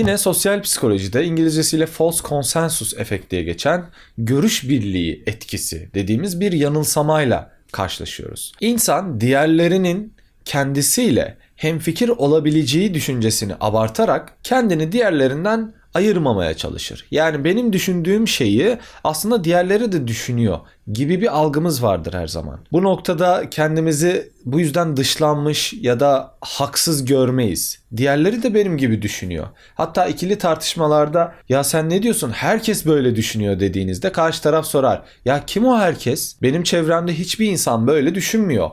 [0.00, 3.84] Yine sosyal psikolojide İngilizcesiyle false consensus efekt diye geçen
[4.18, 8.52] görüş birliği etkisi dediğimiz bir yanılsamayla karşılaşıyoruz.
[8.60, 10.14] İnsan diğerlerinin
[10.44, 17.06] kendisiyle hemfikir olabileceği düşüncesini abartarak kendini diğerlerinden ayırmamaya çalışır.
[17.10, 20.58] Yani benim düşündüğüm şeyi aslında diğerleri de düşünüyor
[20.92, 22.60] gibi bir algımız vardır her zaman.
[22.72, 27.78] Bu noktada kendimizi bu yüzden dışlanmış ya da haksız görmeyiz.
[27.96, 29.46] Diğerleri de benim gibi düşünüyor.
[29.74, 35.02] Hatta ikili tartışmalarda ya sen ne diyorsun herkes böyle düşünüyor dediğinizde karşı taraf sorar.
[35.24, 36.42] Ya kim o herkes?
[36.42, 38.70] Benim çevremde hiçbir insan böyle düşünmüyor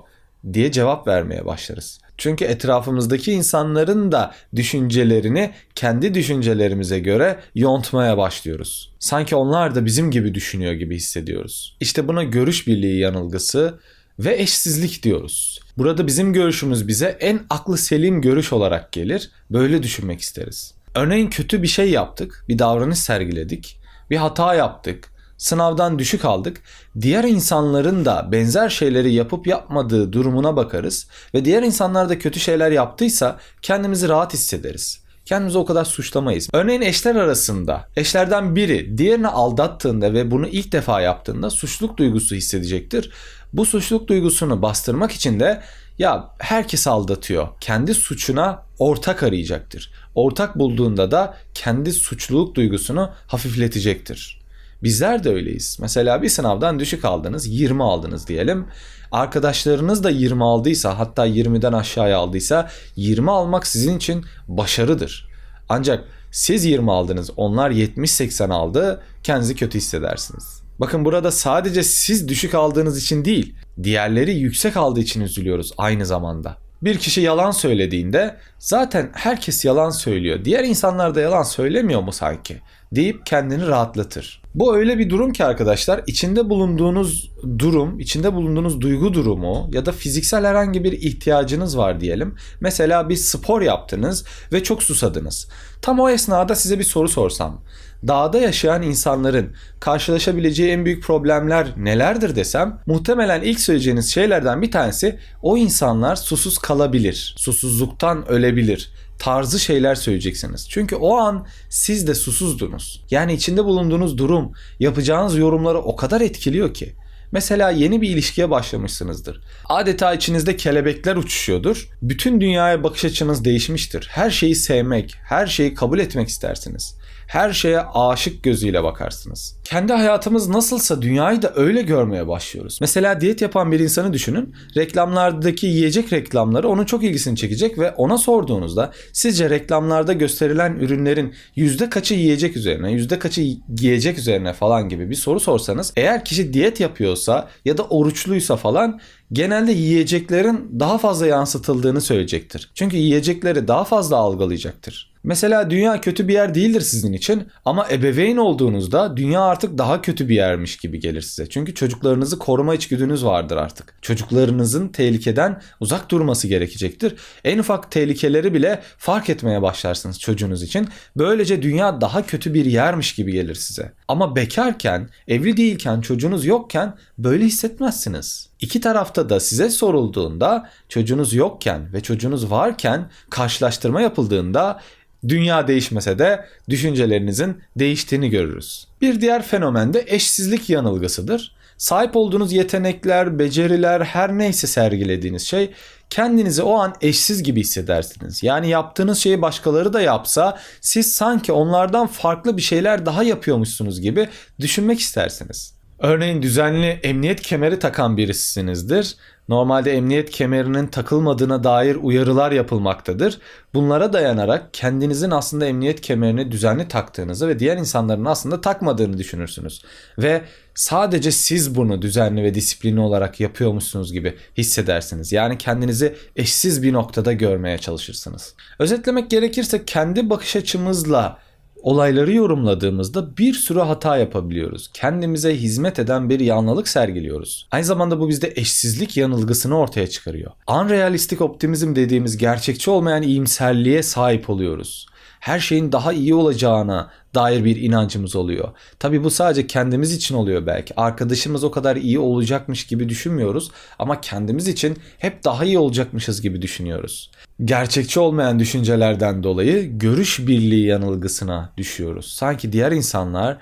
[0.53, 1.99] diye cevap vermeye başlarız.
[2.17, 8.93] Çünkü etrafımızdaki insanların da düşüncelerini kendi düşüncelerimize göre yontmaya başlıyoruz.
[8.99, 11.77] Sanki onlar da bizim gibi düşünüyor gibi hissediyoruz.
[11.79, 13.79] İşte buna görüş birliği yanılgısı
[14.19, 15.59] ve eşsizlik diyoruz.
[15.77, 19.29] Burada bizim görüşümüz bize en aklı selim görüş olarak gelir.
[19.51, 20.73] Böyle düşünmek isteriz.
[20.95, 26.61] Örneğin kötü bir şey yaptık, bir davranış sergiledik, bir hata yaptık, sınavdan düşük aldık.
[27.01, 32.71] Diğer insanların da benzer şeyleri yapıp yapmadığı durumuna bakarız ve diğer insanlar da kötü şeyler
[32.71, 34.99] yaptıysa kendimizi rahat hissederiz.
[35.25, 36.49] Kendimizi o kadar suçlamayız.
[36.53, 43.11] Örneğin eşler arasında eşlerden biri diğerini aldattığında ve bunu ilk defa yaptığında suçluluk duygusu hissedecektir.
[43.53, 45.61] Bu suçluluk duygusunu bastırmak için de
[45.99, 47.47] ya herkes aldatıyor.
[47.59, 49.91] Kendi suçuna ortak arayacaktır.
[50.15, 54.41] Ortak bulduğunda da kendi suçluluk duygusunu hafifletecektir.
[54.83, 55.77] Bizler de öyleyiz.
[55.81, 58.67] Mesela bir sınavdan düşük aldınız, 20 aldınız diyelim.
[59.11, 65.29] Arkadaşlarınız da 20 aldıysa, hatta 20'den aşağıya aldıysa 20 almak sizin için başarıdır.
[65.69, 70.61] Ancak siz 20 aldınız, onlar 70-80 aldı, kendinizi kötü hissedersiniz.
[70.79, 76.57] Bakın burada sadece siz düşük aldığınız için değil, diğerleri yüksek aldığı için üzülüyoruz aynı zamanda.
[76.81, 80.45] Bir kişi yalan söylediğinde zaten herkes yalan söylüyor.
[80.45, 82.61] Diğer insanlar da yalan söylemiyor mu sanki?
[82.91, 84.41] deyip kendini rahatlatır.
[84.57, 89.91] Bu öyle bir durum ki arkadaşlar içinde bulunduğunuz durum, içinde bulunduğunuz duygu durumu ya da
[89.91, 92.35] fiziksel herhangi bir ihtiyacınız var diyelim.
[92.61, 95.47] Mesela bir spor yaptınız ve çok susadınız.
[95.81, 97.61] Tam o esnada size bir soru sorsam.
[98.07, 105.19] Dağda yaşayan insanların karşılaşabileceği en büyük problemler nelerdir desem muhtemelen ilk söyleyeceğiniz şeylerden bir tanesi
[105.41, 107.35] o insanlar susuz kalabilir.
[107.37, 110.69] Susuzluktan ölebilir tarzı şeyler söyleyeceksiniz.
[110.69, 113.03] Çünkü o an siz de susuzdunuz.
[113.11, 116.93] Yani içinde bulunduğunuz durum yapacağınız yorumları o kadar etkiliyor ki.
[117.31, 119.41] Mesela yeni bir ilişkiye başlamışsınızdır.
[119.69, 121.89] Adeta içinizde kelebekler uçuşuyordur.
[122.01, 124.07] Bütün dünyaya bakış açınız değişmiştir.
[124.11, 126.95] Her şeyi sevmek, her şeyi kabul etmek istersiniz
[127.27, 129.55] her şeye aşık gözüyle bakarsınız.
[129.63, 132.77] Kendi hayatımız nasılsa dünyayı da öyle görmeye başlıyoruz.
[132.81, 134.55] Mesela diyet yapan bir insanı düşünün.
[134.77, 141.89] Reklamlardaki yiyecek reklamları onun çok ilgisini çekecek ve ona sorduğunuzda sizce reklamlarda gösterilen ürünlerin yüzde
[141.89, 143.41] kaçı yiyecek üzerine, yüzde kaçı
[143.75, 148.99] giyecek üzerine falan gibi bir soru sorsanız eğer kişi diyet yapıyorsa ya da oruçluysa falan
[149.31, 152.71] genelde yiyeceklerin daha fazla yansıtıldığını söyleyecektir.
[152.75, 155.16] Çünkü yiyecekleri daha fazla algılayacaktır.
[155.27, 160.29] Mesela dünya kötü bir yer değildir sizin için ama ebeveyn olduğunuzda dünya artık daha kötü
[160.29, 161.49] bir yermiş gibi gelir size.
[161.49, 163.95] Çünkü çocuklarınızı koruma içgüdünüz vardır artık.
[164.01, 167.15] Çocuklarınızın tehlikeden uzak durması gerekecektir.
[167.43, 170.89] En ufak tehlikeleri bile fark etmeye başlarsınız çocuğunuz için.
[171.17, 173.91] Böylece dünya daha kötü bir yermiş gibi gelir size.
[174.07, 178.49] Ama bekarken, evli değilken, çocuğunuz yokken böyle hissetmezsiniz.
[178.59, 184.79] İki tarafta da size sorulduğunda çocuğunuz yokken ve çocuğunuz varken karşılaştırma yapıldığında
[185.27, 188.87] Dünya değişmese de düşüncelerinizin değiştiğini görürüz.
[189.01, 191.55] Bir diğer fenomen de eşsizlik yanılgısıdır.
[191.77, 195.71] Sahip olduğunuz yetenekler, beceriler, her neyse sergilediğiniz şey
[196.09, 198.43] kendinizi o an eşsiz gibi hissedersiniz.
[198.43, 204.29] Yani yaptığınız şeyi başkaları da yapsa siz sanki onlardan farklı bir şeyler daha yapıyormuşsunuz gibi
[204.59, 205.77] düşünmek istersiniz.
[205.99, 209.15] Örneğin düzenli emniyet kemeri takan birisisinizdir.
[209.49, 213.39] Normalde emniyet kemerinin takılmadığına dair uyarılar yapılmaktadır.
[213.73, 219.83] Bunlara dayanarak kendinizin aslında emniyet kemerini düzenli taktığınızı ve diğer insanların aslında takmadığını düşünürsünüz.
[220.17, 220.41] Ve
[220.75, 225.31] sadece siz bunu düzenli ve disiplinli olarak yapıyormuşsunuz gibi hissedersiniz.
[225.31, 228.55] Yani kendinizi eşsiz bir noktada görmeye çalışırsınız.
[228.79, 231.46] Özetlemek gerekirse kendi bakış açımızla
[231.87, 234.89] olayları yorumladığımızda bir sürü hata yapabiliyoruz.
[234.93, 237.67] Kendimize hizmet eden bir yanlılık sergiliyoruz.
[237.71, 240.51] Aynı zamanda bu bizde eşsizlik yanılgısını ortaya çıkarıyor.
[240.67, 245.07] Unrealistik optimizm dediğimiz gerçekçi olmayan iyimserliğe sahip oluyoruz.
[245.39, 248.69] Her şeyin daha iyi olacağına dair bir inancımız oluyor.
[248.99, 250.93] Tabii bu sadece kendimiz için oluyor belki.
[250.99, 256.61] Arkadaşımız o kadar iyi olacakmış gibi düşünmüyoruz ama kendimiz için hep daha iyi olacakmışız gibi
[256.61, 257.31] düşünüyoruz.
[257.65, 262.33] Gerçekçi olmayan düşüncelerden dolayı görüş birliği yanılgısına düşüyoruz.
[262.33, 263.57] Sanki diğer insanlar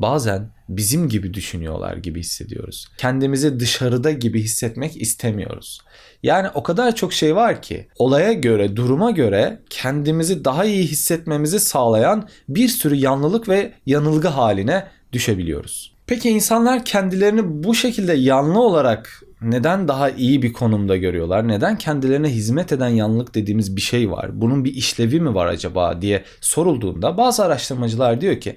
[0.00, 2.88] bazen bizim gibi düşünüyorlar gibi hissediyoruz.
[2.98, 5.80] Kendimizi dışarıda gibi hissetmek istemiyoruz.
[6.22, 11.60] Yani o kadar çok şey var ki olaya göre, duruma göre kendimizi daha iyi hissetmemizi
[11.60, 15.92] sağlayan bir sürü yanlılık ve yanılgı haline düşebiliyoruz.
[16.06, 21.48] Peki insanlar kendilerini bu şekilde yanlı olarak neden daha iyi bir konumda görüyorlar?
[21.48, 24.40] Neden kendilerine hizmet eden yanlılık dediğimiz bir şey var?
[24.40, 28.56] Bunun bir işlevi mi var acaba diye sorulduğunda bazı araştırmacılar diyor ki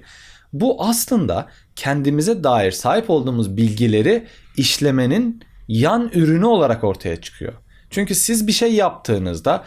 [0.54, 7.52] bu aslında kendimize dair sahip olduğumuz bilgileri işlemenin yan ürünü olarak ortaya çıkıyor.
[7.90, 9.64] Çünkü siz bir şey yaptığınızda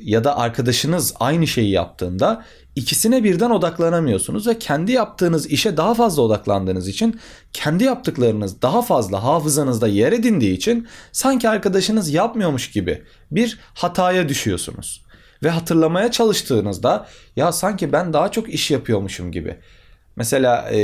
[0.00, 2.44] ya da arkadaşınız aynı şeyi yaptığında
[2.76, 7.20] ikisine birden odaklanamıyorsunuz ve kendi yaptığınız işe daha fazla odaklandığınız için
[7.52, 15.04] kendi yaptıklarınız daha fazla hafızanızda yer edindiği için sanki arkadaşınız yapmıyormuş gibi bir hataya düşüyorsunuz.
[15.42, 17.06] Ve hatırlamaya çalıştığınızda
[17.36, 19.56] ya sanki ben daha çok iş yapıyormuşum gibi
[20.16, 20.78] Mesela e,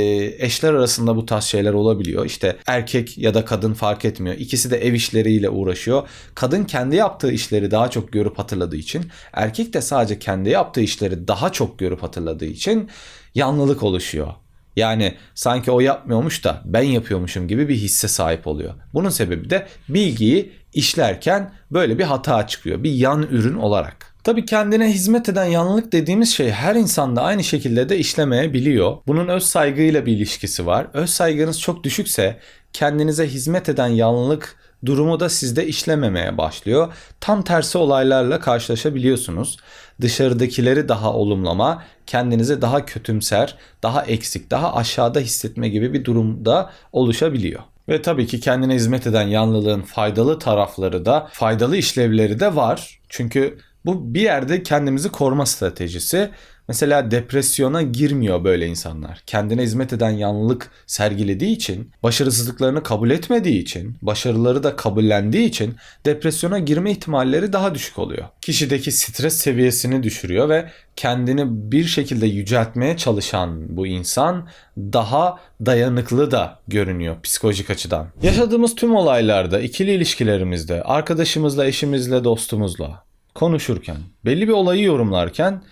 [0.45, 2.25] eşler arasında bu tarz şeyler olabiliyor.
[2.25, 4.35] İşte erkek ya da kadın fark etmiyor.
[4.35, 6.07] İkisi de ev işleriyle uğraşıyor.
[6.35, 11.27] Kadın kendi yaptığı işleri daha çok görüp hatırladığı için, erkek de sadece kendi yaptığı işleri
[11.27, 12.89] daha çok görüp hatırladığı için
[13.35, 14.33] yanlılık oluşuyor.
[14.75, 18.73] Yani sanki o yapmıyormuş da ben yapıyormuşum gibi bir hisse sahip oluyor.
[18.93, 22.83] Bunun sebebi de bilgiyi işlerken böyle bir hata çıkıyor.
[22.83, 24.10] Bir yan ürün olarak.
[24.23, 28.97] Tabii kendine hizmet eden yanlılık dediğimiz şey her insanda aynı şekilde de işlemeyebiliyor.
[29.07, 30.87] Bunun öz saygıyla bir ilişkisi var.
[30.93, 32.39] Öz saygınız çok düşükse
[32.73, 36.93] kendinize hizmet eden yanlılık durumu da sizde işlememeye başlıyor.
[37.19, 39.57] Tam tersi olaylarla karşılaşabiliyorsunuz.
[40.01, 47.61] Dışarıdakileri daha olumlama, kendinizi daha kötümser, daha eksik, daha aşağıda hissetme gibi bir durumda oluşabiliyor.
[47.89, 52.99] Ve tabii ki kendine hizmet eden yanlılığın faydalı tarafları da, faydalı işlevleri de var.
[53.09, 56.29] Çünkü bu bir yerde kendimizi koruma stratejisi.
[56.67, 59.23] Mesela depresyona girmiyor böyle insanlar.
[59.25, 65.75] Kendine hizmet eden yanlılık sergilediği için, başarısızlıklarını kabul etmediği için, başarıları da kabullendiği için
[66.05, 68.25] depresyona girme ihtimalleri daha düşük oluyor.
[68.41, 74.47] Kişideki stres seviyesini düşürüyor ve kendini bir şekilde yüceltmeye çalışan bu insan
[74.77, 78.07] daha dayanıklı da görünüyor psikolojik açıdan.
[78.21, 85.63] Yaşadığımız tüm olaylarda, ikili ilişkilerimizde, arkadaşımızla, eşimizle, dostumuzla konuşurken, belli bir olayı yorumlarken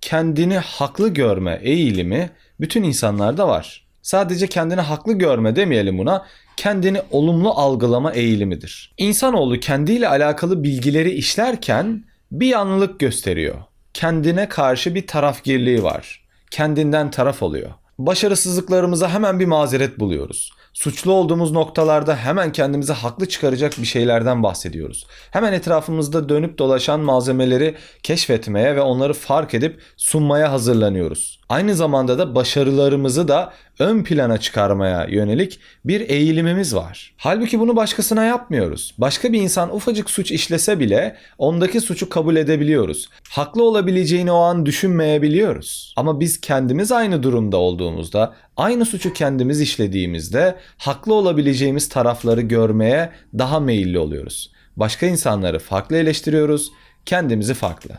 [0.00, 2.30] kendini haklı görme eğilimi
[2.60, 3.86] bütün insanlarda var.
[4.02, 6.26] Sadece kendini haklı görme demeyelim buna,
[6.56, 8.94] kendini olumlu algılama eğilimidir.
[8.98, 13.56] İnsanoğlu kendiyle alakalı bilgileri işlerken bir yanlılık gösteriyor.
[13.94, 16.24] Kendine karşı bir tarafgirliği var.
[16.50, 17.70] Kendinden taraf oluyor.
[17.98, 25.06] Başarısızlıklarımıza hemen bir mazeret buluyoruz suçlu olduğumuz noktalarda hemen kendimize haklı çıkaracak bir şeylerden bahsediyoruz.
[25.30, 31.40] Hemen etrafımızda dönüp dolaşan malzemeleri keşfetmeye ve onları fark edip sunmaya hazırlanıyoruz.
[31.48, 37.14] Aynı zamanda da başarılarımızı da ön plana çıkarmaya yönelik bir eğilimimiz var.
[37.16, 38.94] Halbuki bunu başkasına yapmıyoruz.
[38.98, 43.08] Başka bir insan ufacık suç işlese bile ondaki suçu kabul edebiliyoruz.
[43.30, 45.94] Haklı olabileceğini o an düşünmeyebiliyoruz.
[45.96, 53.60] Ama biz kendimiz aynı durumda olduğumuzda, aynı suçu kendimiz işlediğimizde haklı olabileceğimiz tarafları görmeye daha
[53.60, 54.52] meyilli oluyoruz.
[54.76, 56.72] Başka insanları farklı eleştiriyoruz,
[57.06, 57.90] kendimizi farklı.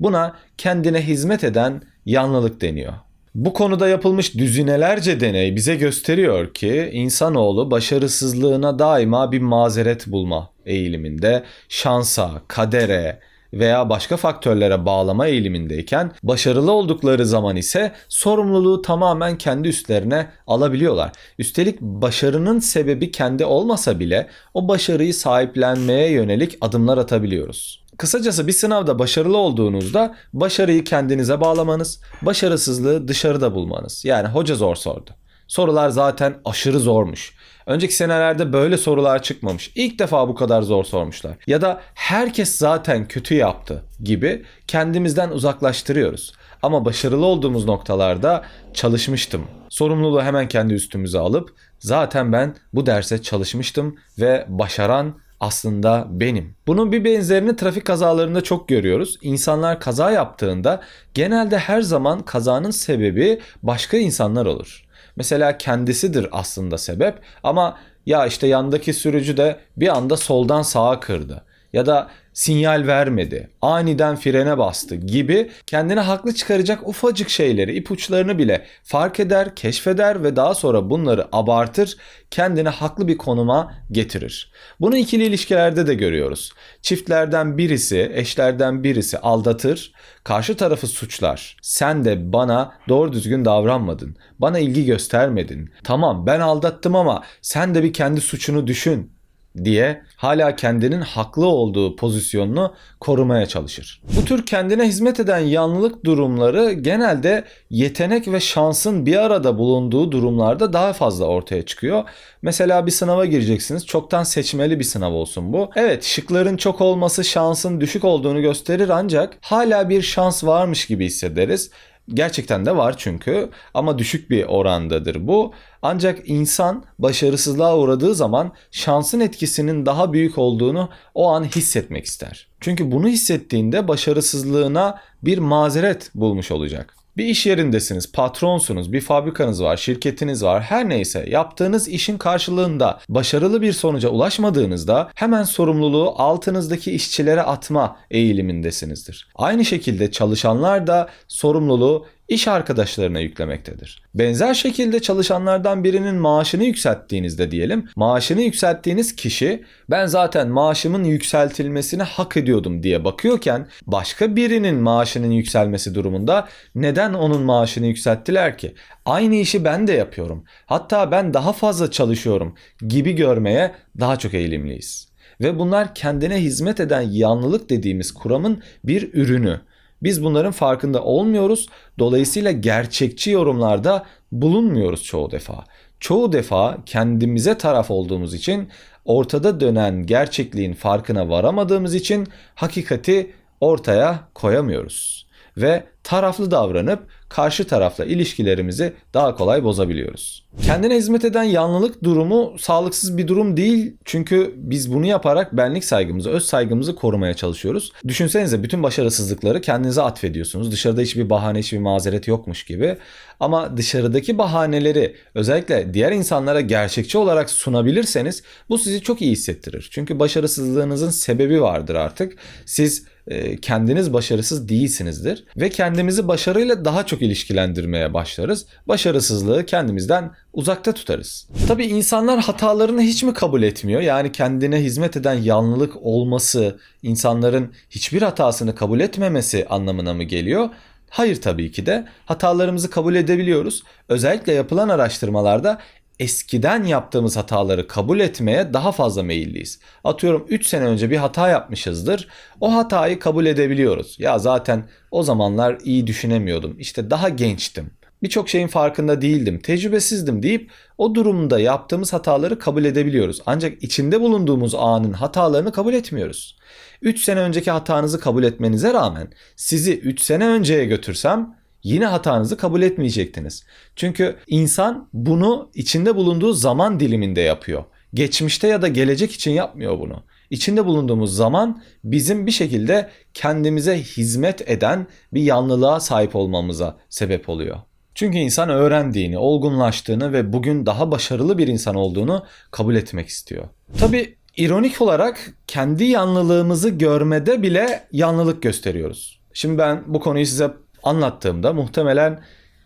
[0.00, 2.92] Buna kendine hizmet eden yanlılık deniyor.
[3.34, 11.44] Bu konuda yapılmış düzinelerce deney bize gösteriyor ki insanoğlu başarısızlığına daima bir mazeret bulma eğiliminde,
[11.68, 13.20] şansa, kadere,
[13.52, 21.12] veya başka faktörlere bağlama eğilimindeyken başarılı oldukları zaman ise sorumluluğu tamamen kendi üstlerine alabiliyorlar.
[21.38, 27.84] Üstelik başarının sebebi kendi olmasa bile o başarıyı sahiplenmeye yönelik adımlar atabiliyoruz.
[27.98, 34.04] Kısacası bir sınavda başarılı olduğunuzda başarıyı kendinize bağlamanız, başarısızlığı dışarıda bulmanız.
[34.04, 35.10] Yani hoca zor sordu.
[35.48, 37.37] Sorular zaten aşırı zormuş.
[37.68, 39.72] Önceki senelerde böyle sorular çıkmamış.
[39.74, 41.32] İlk defa bu kadar zor sormuşlar.
[41.46, 46.32] Ya da herkes zaten kötü yaptı gibi kendimizden uzaklaştırıyoruz.
[46.62, 48.44] Ama başarılı olduğumuz noktalarda
[48.74, 49.42] çalışmıştım.
[49.68, 56.54] Sorumluluğu hemen kendi üstümüze alıp zaten ben bu derse çalışmıştım ve başaran aslında benim.
[56.66, 59.18] Bunun bir benzerini trafik kazalarında çok görüyoruz.
[59.22, 60.80] İnsanlar kaza yaptığında
[61.14, 64.87] genelde her zaman kazanın sebebi başka insanlar olur.
[65.18, 71.44] Mesela kendisidir aslında sebep ama ya işte yandaki sürücü de bir anda soldan sağa kırdı.
[71.72, 78.66] Ya da sinyal vermedi, aniden frene bastı gibi kendine haklı çıkaracak ufacık şeyleri, ipuçlarını bile
[78.84, 81.96] fark eder, keşfeder ve daha sonra bunları abartır,
[82.30, 84.52] kendini haklı bir konuma getirir.
[84.80, 86.52] Bunu ikili ilişkilerde de görüyoruz.
[86.82, 89.92] Çiftlerden birisi, eşlerden birisi aldatır,
[90.24, 91.56] karşı tarafı suçlar.
[91.62, 94.16] Sen de bana doğru düzgün davranmadın.
[94.38, 95.70] Bana ilgi göstermedin.
[95.84, 99.17] Tamam ben aldattım ama sen de bir kendi suçunu düşün
[99.64, 104.02] diye hala kendinin haklı olduğu pozisyonunu korumaya çalışır.
[104.16, 110.72] Bu tür kendine hizmet eden yanlılık durumları genelde yetenek ve şansın bir arada bulunduğu durumlarda
[110.72, 112.04] daha fazla ortaya çıkıyor.
[112.42, 113.86] Mesela bir sınava gireceksiniz.
[113.86, 115.70] Çoktan seçmeli bir sınav olsun bu.
[115.76, 121.70] Evet şıkların çok olması şansın düşük olduğunu gösterir ancak hala bir şans varmış gibi hissederiz.
[122.14, 125.52] Gerçekten de var çünkü ama düşük bir orandadır bu.
[125.82, 132.48] Ancak insan başarısızlığa uğradığı zaman şansın etkisinin daha büyük olduğunu o an hissetmek ister.
[132.60, 136.97] Çünkü bunu hissettiğinde başarısızlığına bir mazeret bulmuş olacak.
[137.18, 140.62] Bir iş yerindesiniz, patronsunuz, bir fabrikanız var, şirketiniz var.
[140.62, 149.28] Her neyse yaptığınız işin karşılığında başarılı bir sonuca ulaşmadığınızda hemen sorumluluğu altınızdaki işçilere atma eğilimindesinizdir.
[149.34, 154.02] Aynı şekilde çalışanlar da sorumluluğu iş arkadaşlarına yüklemektedir.
[154.14, 162.36] Benzer şekilde çalışanlardan birinin maaşını yükselttiğinizde diyelim, maaşını yükselttiğiniz kişi ben zaten maaşımın yükseltilmesini hak
[162.36, 168.74] ediyordum diye bakıyorken başka birinin maaşının yükselmesi durumunda neden onun maaşını yükselttiler ki?
[169.04, 170.44] Aynı işi ben de yapıyorum.
[170.66, 172.54] Hatta ben daha fazla çalışıyorum
[172.88, 175.08] gibi görmeye daha çok eğilimliyiz.
[175.40, 179.60] Ve bunlar kendine hizmet eden yanlılık dediğimiz kuramın bir ürünü.
[180.02, 181.68] Biz bunların farkında olmuyoruz.
[181.98, 185.64] Dolayısıyla gerçekçi yorumlarda bulunmuyoruz çoğu defa.
[186.00, 188.68] Çoğu defa kendimize taraf olduğumuz için
[189.04, 195.26] ortada dönen gerçekliğin farkına varamadığımız için hakikati ortaya koyamıyoruz
[195.56, 200.48] ve taraflı davranıp karşı tarafla ilişkilerimizi daha kolay bozabiliyoruz.
[200.62, 203.96] Kendine hizmet eden yanlılık durumu sağlıksız bir durum değil.
[204.04, 207.92] Çünkü biz bunu yaparak benlik saygımızı, öz saygımızı korumaya çalışıyoruz.
[208.08, 210.72] Düşünsenize bütün başarısızlıkları kendinize atfediyorsunuz.
[210.72, 212.96] Dışarıda hiçbir bahane, hiçbir mazeret yokmuş gibi.
[213.40, 219.88] Ama dışarıdaki bahaneleri özellikle diğer insanlara gerçekçi olarak sunabilirseniz bu sizi çok iyi hissettirir.
[219.92, 222.36] Çünkü başarısızlığınızın sebebi vardır artık.
[222.66, 228.66] Siz e, kendiniz başarısız değilsinizdir ve kendimizi başarıyla daha çok ilişkilendirmeye başlarız.
[228.88, 231.48] Başarısızlığı kendimizden uzakta tutarız.
[231.68, 234.00] Tabi insanlar hatalarını hiç mi kabul etmiyor?
[234.00, 240.68] Yani kendine hizmet eden yanlılık olması, insanların hiçbir hatasını kabul etmemesi anlamına mı geliyor?
[241.10, 243.82] Hayır tabii ki de hatalarımızı kabul edebiliyoruz.
[244.08, 245.78] Özellikle yapılan araştırmalarda
[246.18, 249.80] eskiden yaptığımız hataları kabul etmeye daha fazla meyilliyiz.
[250.04, 252.28] Atıyorum 3 sene önce bir hata yapmışızdır.
[252.60, 254.16] O hatayı kabul edebiliyoruz.
[254.18, 256.76] Ya zaten o zamanlar iyi düşünemiyordum.
[256.78, 257.90] İşte daha gençtim.
[258.22, 263.40] Birçok şeyin farkında değildim, tecrübesizdim deyip o durumda yaptığımız hataları kabul edebiliyoruz.
[263.46, 266.58] Ancak içinde bulunduğumuz anın hatalarını kabul etmiyoruz.
[267.02, 271.57] 3 sene önceki hatanızı kabul etmenize rağmen sizi 3 sene önceye götürsem
[271.88, 273.64] yine hatanızı kabul etmeyecektiniz.
[273.96, 277.84] Çünkü insan bunu içinde bulunduğu zaman diliminde yapıyor.
[278.14, 280.22] Geçmişte ya da gelecek için yapmıyor bunu.
[280.50, 287.76] İçinde bulunduğumuz zaman bizim bir şekilde kendimize hizmet eden bir yanlılığa sahip olmamıza sebep oluyor.
[288.14, 293.68] Çünkü insan öğrendiğini, olgunlaştığını ve bugün daha başarılı bir insan olduğunu kabul etmek istiyor.
[293.98, 299.40] Tabi ironik olarak kendi yanlılığımızı görmede bile yanlılık gösteriyoruz.
[299.52, 300.70] Şimdi ben bu konuyu size
[301.02, 302.40] anlattığımda muhtemelen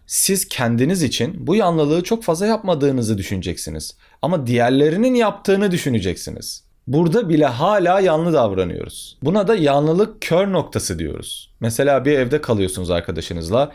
[0.07, 3.97] siz kendiniz için bu yanlılığı çok fazla yapmadığınızı düşüneceksiniz.
[4.23, 6.64] Ama diğerlerinin yaptığını düşüneceksiniz.
[6.87, 9.19] Burada bile hala yanlı davranıyoruz.
[9.23, 11.54] Buna da yanlılık kör noktası diyoruz.
[11.61, 13.73] Mesela bir evde kalıyorsunuz arkadaşınızla.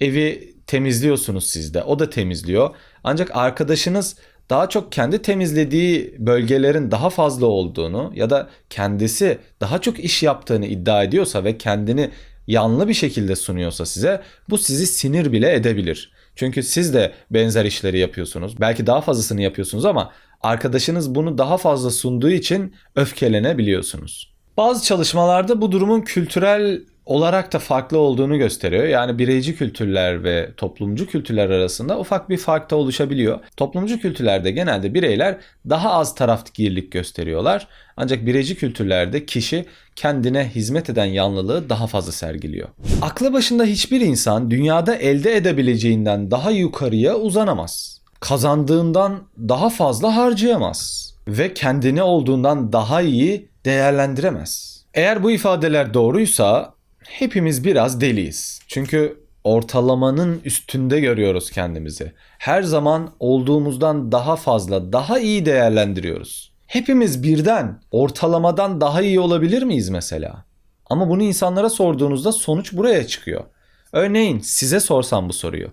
[0.00, 1.82] Evi temizliyorsunuz siz de.
[1.82, 2.74] O da temizliyor.
[3.04, 4.16] Ancak arkadaşınız
[4.50, 10.66] daha çok kendi temizlediği bölgelerin daha fazla olduğunu ya da kendisi daha çok iş yaptığını
[10.66, 12.10] iddia ediyorsa ve kendini
[12.48, 16.12] yanlı bir şekilde sunuyorsa size bu sizi sinir bile edebilir.
[16.36, 18.60] Çünkü siz de benzer işleri yapıyorsunuz.
[18.60, 20.12] Belki daha fazlasını yapıyorsunuz ama
[20.42, 24.34] arkadaşınız bunu daha fazla sunduğu için öfkelenebiliyorsunuz.
[24.56, 28.84] Bazı çalışmalarda bu durumun kültürel olarak da farklı olduğunu gösteriyor.
[28.84, 33.38] Yani bireyci kültürler ve toplumcu kültürler arasında ufak bir fark da oluşabiliyor.
[33.56, 35.36] Toplumcu kültürlerde genelde bireyler
[35.68, 37.68] daha az tarafgirlik gösteriyorlar.
[37.96, 39.64] Ancak bireyci kültürlerde kişi
[39.96, 42.68] kendine hizmet eden yanlılığı daha fazla sergiliyor.
[43.02, 48.00] Aklı başında hiçbir insan dünyada elde edebileceğinden daha yukarıya uzanamaz.
[48.20, 54.78] Kazandığından daha fazla harcayamaz ve kendini olduğundan daha iyi değerlendiremez.
[54.94, 56.77] Eğer bu ifadeler doğruysa
[57.08, 58.60] hepimiz biraz deliyiz.
[58.68, 62.12] Çünkü ortalamanın üstünde görüyoruz kendimizi.
[62.38, 66.52] Her zaman olduğumuzdan daha fazla, daha iyi değerlendiriyoruz.
[66.66, 70.44] Hepimiz birden ortalamadan daha iyi olabilir miyiz mesela?
[70.86, 73.44] Ama bunu insanlara sorduğunuzda sonuç buraya çıkıyor.
[73.92, 75.70] Örneğin size sorsam bu soruyu.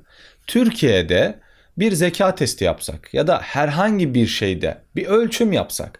[0.47, 1.39] Türkiye'de
[1.77, 5.99] bir zeka testi yapsak ya da herhangi bir şeyde bir ölçüm yapsak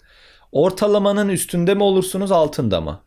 [0.52, 3.05] ortalamanın üstünde mi olursunuz altında mı?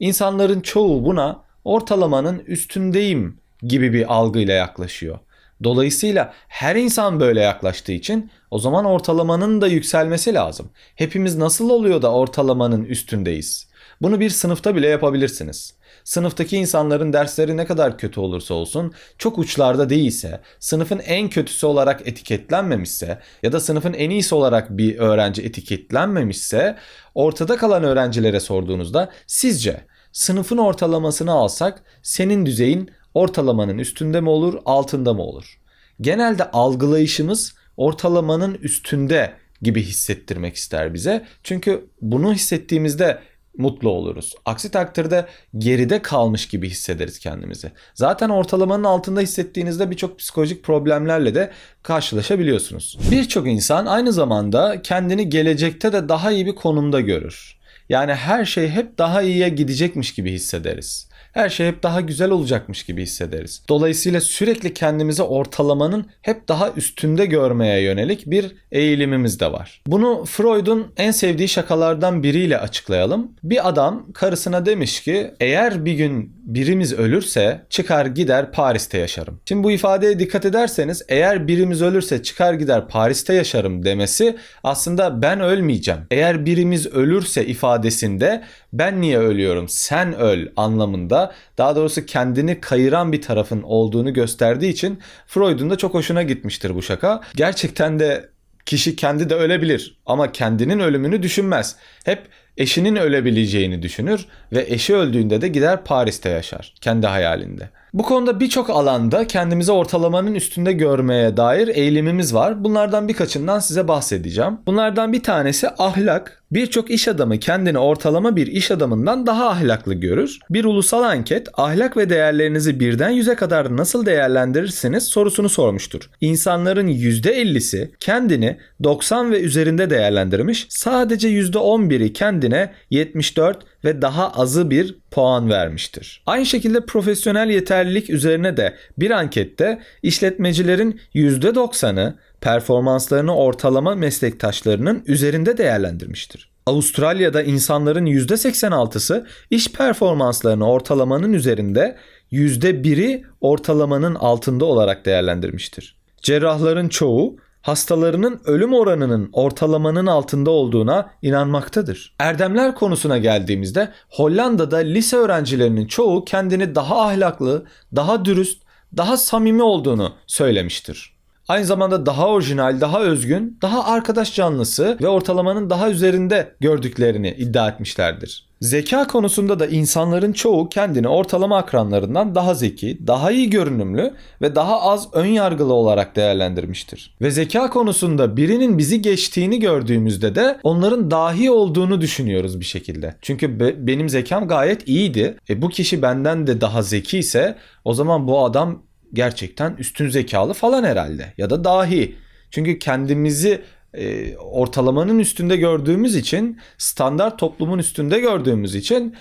[0.00, 5.18] İnsanların çoğu buna ortalamanın üstündeyim gibi bir algıyla yaklaşıyor.
[5.64, 10.70] Dolayısıyla her insan böyle yaklaştığı için o zaman ortalamanın da yükselmesi lazım.
[10.94, 13.69] Hepimiz nasıl oluyor da ortalamanın üstündeyiz?
[14.02, 15.74] Bunu bir sınıfta bile yapabilirsiniz.
[16.04, 22.08] Sınıftaki insanların dersleri ne kadar kötü olursa olsun, çok uçlarda değilse, sınıfın en kötüsü olarak
[22.08, 26.76] etiketlenmemişse ya da sınıfın en iyisi olarak bir öğrenci etiketlenmemişse,
[27.14, 35.14] ortada kalan öğrencilere sorduğunuzda sizce sınıfın ortalamasını alsak senin düzeyin ortalamanın üstünde mi olur, altında
[35.14, 35.60] mı olur?
[36.00, 41.26] Genelde algılayışımız ortalamanın üstünde gibi hissettirmek ister bize.
[41.42, 43.18] Çünkü bunu hissettiğimizde
[43.60, 44.34] mutlu oluruz.
[44.44, 45.26] Aksi takdirde
[45.58, 47.72] geride kalmış gibi hissederiz kendimizi.
[47.94, 51.50] Zaten ortalamanın altında hissettiğinizde birçok psikolojik problemlerle de
[51.82, 52.98] karşılaşabiliyorsunuz.
[53.10, 57.59] Birçok insan aynı zamanda kendini gelecekte de daha iyi bir konumda görür.
[57.90, 62.82] Yani her şey hep daha iyiye gidecekmiş gibi hissederiz her şey hep daha güzel olacakmış
[62.82, 63.62] gibi hissederiz.
[63.68, 69.82] Dolayısıyla sürekli kendimizi ortalamanın hep daha üstünde görmeye yönelik bir eğilimimiz de var.
[69.86, 73.32] Bunu Freud'un en sevdiği şakalardan biriyle açıklayalım.
[73.42, 79.40] Bir adam karısına demiş ki eğer bir gün birimiz ölürse çıkar gider Paris'te yaşarım.
[79.48, 85.40] Şimdi bu ifadeye dikkat ederseniz eğer birimiz ölürse çıkar gider Paris'te yaşarım demesi aslında ben
[85.40, 86.00] ölmeyeceğim.
[86.10, 87.46] Eğer birimiz ölürse
[87.80, 94.68] ifadesinde ben niye ölüyorum sen öl anlamında daha doğrusu kendini kayıran bir tarafın olduğunu gösterdiği
[94.68, 97.20] için Freud'un da çok hoşuna gitmiştir bu şaka.
[97.36, 98.28] Gerçekten de
[98.66, 101.76] kişi kendi de ölebilir ama kendinin ölümünü düşünmez.
[102.04, 102.28] Hep
[102.60, 107.70] eşinin ölebileceğini düşünür ve eşi öldüğünde de gider Paris'te yaşar kendi hayalinde.
[107.94, 112.64] Bu konuda birçok alanda kendimizi ortalamanın üstünde görmeye dair eğilimimiz var.
[112.64, 114.58] Bunlardan birkaçından size bahsedeceğim.
[114.66, 116.42] Bunlardan bir tanesi ahlak.
[116.50, 120.38] Birçok iş adamı kendini ortalama bir iş adamından daha ahlaklı görür.
[120.50, 126.10] Bir ulusal anket ahlak ve değerlerinizi birden yüze kadar nasıl değerlendirirsiniz sorusunu sormuştur.
[126.20, 130.66] İnsanların %50'si kendini 90 ve üzerinde değerlendirmiş.
[130.68, 132.12] Sadece %11'i
[132.50, 136.22] kendine 74 ve daha azı bir puan vermiştir.
[136.26, 146.50] Aynı şekilde profesyonel yeterlilik üzerine de bir ankette işletmecilerin %90'ı performanslarını ortalama meslektaşlarının üzerinde değerlendirmiştir.
[146.66, 151.96] Avustralya'da insanların %86'sı iş performanslarını ortalamanın üzerinde,
[152.32, 155.96] %1'i ortalamanın altında olarak değerlendirmiştir.
[156.22, 162.14] Cerrahların çoğu hastalarının ölüm oranının ortalamanın altında olduğuna inanmaktadır.
[162.18, 167.64] Erdemler konusuna geldiğimizde Hollanda'da lise öğrencilerinin çoğu kendini daha ahlaklı,
[167.96, 168.62] daha dürüst,
[168.96, 171.14] daha samimi olduğunu söylemiştir.
[171.48, 177.68] Aynı zamanda daha orijinal, daha özgün, daha arkadaş canlısı ve ortalamanın daha üzerinde gördüklerini iddia
[177.68, 178.49] etmişlerdir.
[178.60, 184.82] Zeka konusunda da insanların çoğu kendini ortalama akranlarından daha zeki, daha iyi görünümlü ve daha
[184.82, 187.16] az ön yargılı olarak değerlendirmiştir.
[187.20, 193.14] Ve zeka konusunda birinin bizi geçtiğini gördüğümüzde de onların dahi olduğunu düşünüyoruz bir şekilde.
[193.22, 195.36] Çünkü be, benim zekam gayet iyiydi.
[195.50, 200.52] E bu kişi benden de daha zeki ise o zaman bu adam gerçekten üstün zekalı
[200.52, 202.14] falan herhalde ya da dahi.
[202.50, 203.62] Çünkü kendimizi
[203.94, 209.14] e, ortalamanın üstünde gördüğümüz için, standart toplumun üstünde gördüğümüz için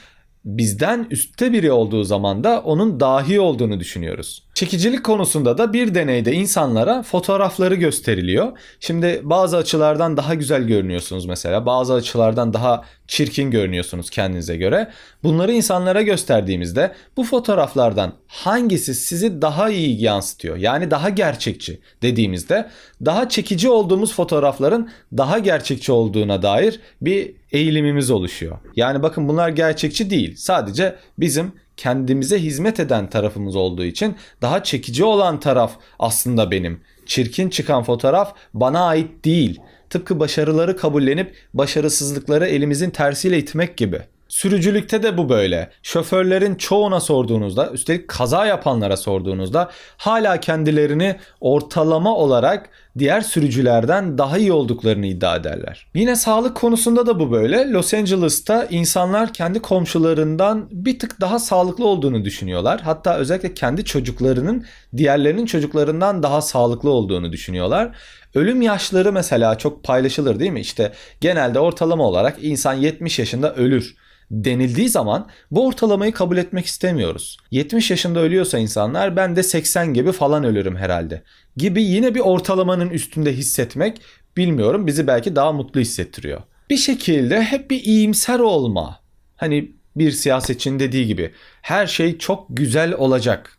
[0.45, 4.48] bizden üstte biri olduğu zaman da onun dahi olduğunu düşünüyoruz.
[4.59, 8.57] Çekicilik konusunda da bir deneyde insanlara fotoğrafları gösteriliyor.
[8.79, 11.65] Şimdi bazı açılardan daha güzel görünüyorsunuz mesela.
[11.65, 14.91] Bazı açılardan daha çirkin görünüyorsunuz kendinize göre.
[15.23, 20.57] Bunları insanlara gösterdiğimizde bu fotoğraflardan hangisi sizi daha iyi yansıtıyor?
[20.57, 22.69] Yani daha gerçekçi dediğimizde
[23.05, 28.57] daha çekici olduğumuz fotoğrafların daha gerçekçi olduğuna dair bir eğilimimiz oluşuyor.
[28.75, 30.35] Yani bakın bunlar gerçekçi değil.
[30.35, 36.81] Sadece bizim kendimize hizmet eden tarafımız olduğu için daha çekici olan taraf aslında benim.
[37.05, 39.59] Çirkin çıkan fotoğraf bana ait değil.
[39.89, 44.01] Tıpkı başarıları kabullenip başarısızlıkları elimizin tersiyle itmek gibi.
[44.29, 45.71] Sürücülükte de bu böyle.
[45.83, 54.51] Şoförlerin çoğuna sorduğunuzda, üstelik kaza yapanlara sorduğunuzda hala kendilerini ortalama olarak diğer sürücülerden daha iyi
[54.51, 55.87] olduklarını iddia ederler.
[55.93, 57.71] Yine sağlık konusunda da bu böyle.
[57.71, 62.81] Los Angeles'ta insanlar kendi komşularından bir tık daha sağlıklı olduğunu düşünüyorlar.
[62.81, 64.65] Hatta özellikle kendi çocuklarının
[64.97, 67.95] diğerlerinin çocuklarından daha sağlıklı olduğunu düşünüyorlar.
[68.35, 70.61] Ölüm yaşları mesela çok paylaşılır değil mi?
[70.61, 73.95] İşte genelde ortalama olarak insan 70 yaşında ölür
[74.31, 77.37] denildiği zaman bu ortalamayı kabul etmek istemiyoruz.
[77.51, 81.23] 70 yaşında ölüyorsa insanlar ben de 80 gibi falan ölürüm herhalde
[81.57, 84.01] gibi yine bir ortalamanın üstünde hissetmek
[84.37, 86.41] bilmiyorum bizi belki daha mutlu hissettiriyor.
[86.69, 88.99] Bir şekilde hep bir iyimser olma.
[89.35, 93.57] Hani bir siyasetçinin dediği gibi her şey çok güzel olacak.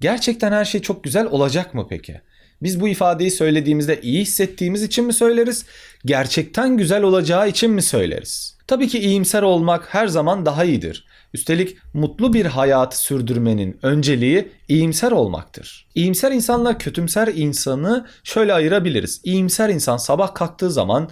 [0.00, 2.20] Gerçekten her şey çok güzel olacak mı peki?
[2.62, 5.66] Biz bu ifadeyi söylediğimizde iyi hissettiğimiz için mi söyleriz?
[6.04, 8.55] Gerçekten güzel olacağı için mi söyleriz?
[8.66, 11.06] Tabii ki iyimser olmak her zaman daha iyidir.
[11.34, 15.88] Üstelik mutlu bir hayatı sürdürmenin önceliği iyimser olmaktır.
[15.94, 19.20] İyimser insanla kötümser insanı şöyle ayırabiliriz.
[19.24, 21.10] İyimser insan sabah kalktığı zaman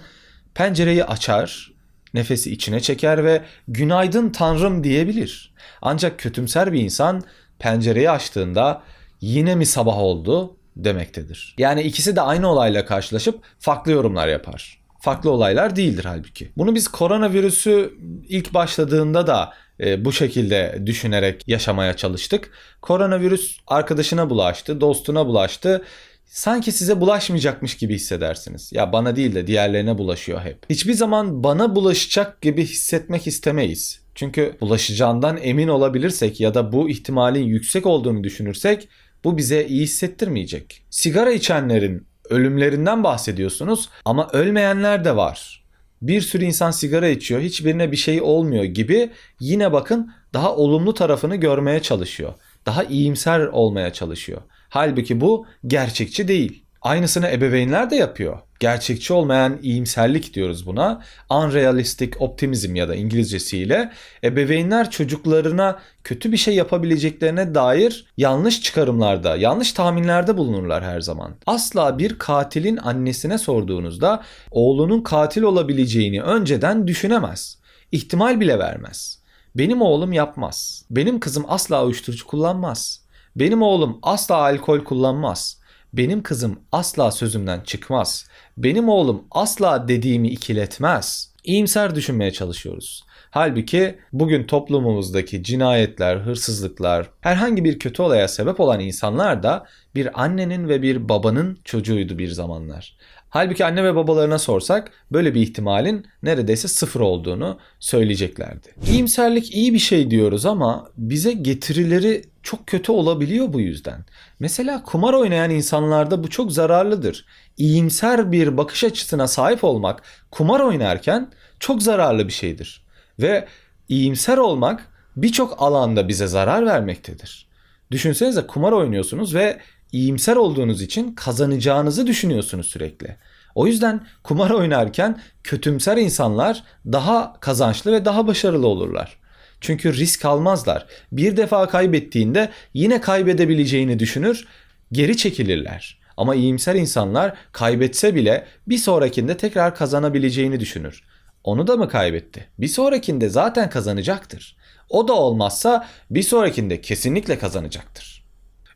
[0.53, 1.71] pencereyi açar,
[2.13, 5.53] nefesi içine çeker ve günaydın tanrım diyebilir.
[5.81, 7.23] Ancak kötümser bir insan
[7.59, 8.81] pencereyi açtığında
[9.21, 11.55] yine mi sabah oldu demektedir.
[11.57, 14.84] Yani ikisi de aynı olayla karşılaşıp farklı yorumlar yapar.
[15.05, 16.51] Farklı olaylar değildir halbuki.
[16.57, 17.93] Bunu biz koronavirüsü
[18.29, 22.51] ilk başladığında da e, bu şekilde düşünerek yaşamaya çalıştık.
[22.81, 25.83] Koronavirüs arkadaşına bulaştı, dostuna bulaştı.
[26.25, 28.71] Sanki size bulaşmayacakmış gibi hissedersiniz.
[28.73, 30.65] Ya bana değil de diğerlerine bulaşıyor hep.
[30.69, 33.99] Hiçbir zaman bana bulaşacak gibi hissetmek istemeyiz.
[34.15, 38.89] Çünkü bulaşacağından emin olabilirsek ya da bu ihtimalin yüksek olduğunu düşünürsek
[39.23, 40.83] bu bize iyi hissettirmeyecek.
[40.89, 45.65] Sigara içenlerin ölümlerinden bahsediyorsunuz ama ölmeyenler de var.
[46.01, 51.35] Bir sürü insan sigara içiyor, hiçbirine bir şey olmuyor gibi yine bakın daha olumlu tarafını
[51.35, 52.33] görmeye çalışıyor.
[52.65, 54.41] Daha iyimser olmaya çalışıyor.
[54.69, 56.64] Halbuki bu gerçekçi değil.
[56.85, 58.39] Aynısını ebeveynler de yapıyor.
[58.59, 61.01] Gerçekçi olmayan iyimserlik diyoruz buna.
[61.29, 63.91] Unrealistic optimizm ya da İngilizcesiyle
[64.23, 71.35] ebeveynler çocuklarına kötü bir şey yapabileceklerine dair yanlış çıkarımlarda, yanlış tahminlerde bulunurlar her zaman.
[71.45, 77.57] Asla bir katilin annesine sorduğunuzda oğlunun katil olabileceğini önceden düşünemez.
[77.91, 79.19] İhtimal bile vermez.
[79.55, 80.85] Benim oğlum yapmaz.
[80.89, 83.01] Benim kızım asla uyuşturucu kullanmaz.
[83.35, 85.64] Benim oğlum asla alkol kullanmaz.
[85.97, 88.27] Benim kızım asla sözümden çıkmaz.
[88.57, 91.33] Benim oğlum asla dediğimi ikiletmez.
[91.43, 93.05] İyimser düşünmeye çalışıyoruz.
[93.31, 100.69] Halbuki bugün toplumumuzdaki cinayetler, hırsızlıklar, herhangi bir kötü olaya sebep olan insanlar da bir annenin
[100.69, 102.97] ve bir babanın çocuğuydu bir zamanlar.
[103.35, 108.67] Halbuki anne ve babalarına sorsak böyle bir ihtimalin neredeyse sıfır olduğunu söyleyeceklerdi.
[108.91, 114.05] İyimserlik iyi bir şey diyoruz ama bize getirileri çok kötü olabiliyor bu yüzden.
[114.39, 117.25] Mesela kumar oynayan insanlarda bu çok zararlıdır.
[117.57, 122.85] İyimser bir bakış açısına sahip olmak kumar oynarken çok zararlı bir şeydir.
[123.19, 123.47] Ve
[123.89, 127.47] iyimser olmak birçok alanda bize zarar vermektedir.
[127.91, 129.59] Düşünsenize kumar oynuyorsunuz ve
[129.95, 133.15] iyimser olduğunuz için kazanacağınızı düşünüyorsunuz sürekli.
[133.55, 139.17] O yüzden kumar oynarken kötümser insanlar daha kazançlı ve daha başarılı olurlar.
[139.61, 140.85] Çünkü risk almazlar.
[141.11, 144.47] Bir defa kaybettiğinde yine kaybedebileceğini düşünür,
[144.91, 145.99] geri çekilirler.
[146.17, 151.03] Ama iyimser insanlar kaybetse bile bir sonrakinde tekrar kazanabileceğini düşünür.
[151.43, 152.47] Onu da mı kaybetti?
[152.59, 154.57] Bir sonrakinde zaten kazanacaktır.
[154.89, 158.14] O da olmazsa bir sonrakinde kesinlikle kazanacaktır.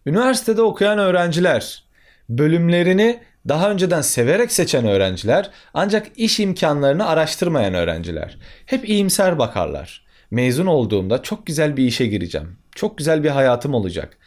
[0.05, 1.83] Üniversitede okuyan öğrenciler
[2.29, 8.37] bölümlerini daha önceden severek seçen öğrenciler ancak iş imkanlarını araştırmayan öğrenciler.
[8.65, 10.05] Hep iyimser bakarlar.
[10.31, 12.57] Mezun olduğumda çok güzel bir işe gireceğim.
[12.75, 14.17] Çok güzel bir hayatım olacak.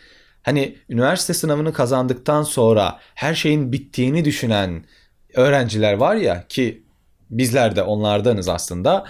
[0.43, 4.85] Hani üniversite sınavını kazandıktan sonra her şeyin bittiğini düşünen
[5.35, 6.83] öğrenciler var ya ki
[7.31, 9.05] bizler de onlardanız aslında.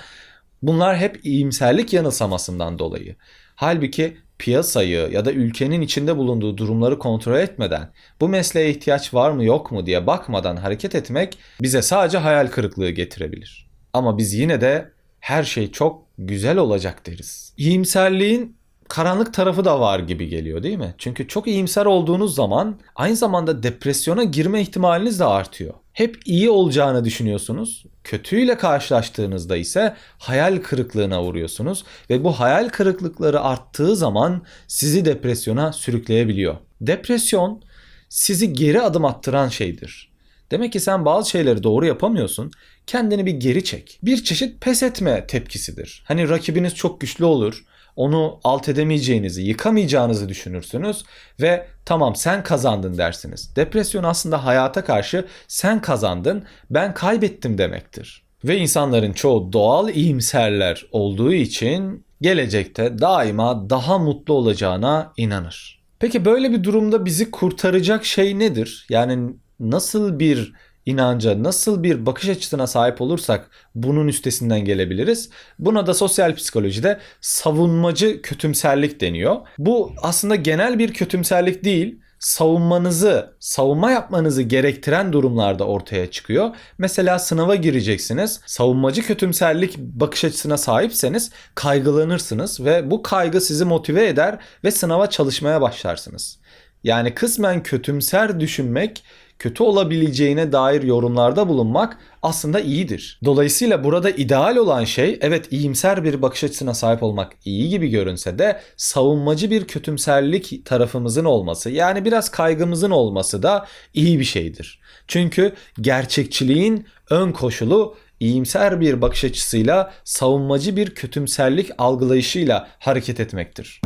[0.62, 3.16] Bunlar hep iyimserlik yanılsamasından dolayı.
[3.54, 9.44] Halbuki piyasayı ya da ülkenin içinde bulunduğu durumları kontrol etmeden bu mesleğe ihtiyaç var mı
[9.44, 13.70] yok mu diye bakmadan hareket etmek bize sadece hayal kırıklığı getirebilir.
[13.92, 17.54] Ama biz yine de her şey çok güzel olacak deriz.
[17.56, 18.56] İyimserliğin
[18.88, 20.94] karanlık tarafı da var gibi geliyor değil mi?
[20.98, 25.74] Çünkü çok iyimser olduğunuz zaman aynı zamanda depresyona girme ihtimaliniz de artıyor.
[25.92, 27.84] Hep iyi olacağını düşünüyorsunuz.
[28.04, 36.56] Kötüyle karşılaştığınızda ise hayal kırıklığına uğruyorsunuz ve bu hayal kırıklıkları arttığı zaman sizi depresyona sürükleyebiliyor.
[36.80, 37.62] Depresyon
[38.08, 40.12] sizi geri adım attıran şeydir.
[40.50, 42.50] Demek ki sen bazı şeyleri doğru yapamıyorsun.
[42.86, 43.98] kendini bir geri çek.
[44.02, 46.04] Bir çeşit pes etme tepkisidir.
[46.06, 47.64] Hani rakibiniz çok güçlü olur.
[47.96, 51.04] Onu alt edemeyeceğinizi, yıkamayacağınızı düşünürsünüz
[51.40, 53.56] ve tamam sen kazandın dersiniz.
[53.56, 58.22] Depresyon aslında hayata karşı sen kazandın, ben kaybettim demektir.
[58.44, 65.82] Ve insanların çoğu doğal iyimserler olduğu için gelecekte daima daha mutlu olacağına inanır.
[65.98, 68.86] Peki böyle bir durumda bizi kurtaracak şey nedir?
[68.88, 70.52] Yani nasıl bir
[70.86, 75.30] inanca, nasıl bir bakış açısına sahip olursak bunun üstesinden gelebiliriz.
[75.58, 79.36] Buna da sosyal psikolojide savunmacı kötümserlik deniyor.
[79.58, 86.50] Bu aslında genel bir kötümserlik değil savunmanızı, savunma yapmanızı gerektiren durumlarda ortaya çıkıyor.
[86.78, 88.40] Mesela sınava gireceksiniz.
[88.46, 95.60] Savunmacı kötümserlik bakış açısına sahipseniz kaygılanırsınız ve bu kaygı sizi motive eder ve sınava çalışmaya
[95.60, 96.38] başlarsınız.
[96.84, 99.04] Yani kısmen kötümser düşünmek
[99.42, 103.18] kötü olabileceğine dair yorumlarda bulunmak aslında iyidir.
[103.24, 108.38] Dolayısıyla burada ideal olan şey evet iyimser bir bakış açısına sahip olmak iyi gibi görünse
[108.38, 114.80] de savunmacı bir kötümserlik tarafımızın olması yani biraz kaygımızın olması da iyi bir şeydir.
[115.08, 123.80] Çünkü gerçekçiliğin ön koşulu iyimser bir bakış açısıyla savunmacı bir kötümserlik algılayışıyla hareket etmektir.